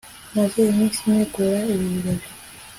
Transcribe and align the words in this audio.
maze 0.35 0.59
iminsi 0.71 0.97
ntegura 1.05 1.59
ibi 1.73 1.85
birori 1.93 2.27